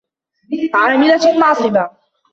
[0.73, 1.91] عامِلَةٌ ناصِبَةٌ